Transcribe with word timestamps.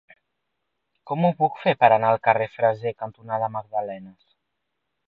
Com 1.11 1.27
ho 1.29 1.31
puc 1.43 1.61
fer 1.65 1.75
per 1.83 1.91
anar 1.99 2.11
al 2.15 2.21
carrer 2.29 2.49
Freser 2.57 2.95
cantonada 3.05 3.53
Magdalenes? 3.59 4.31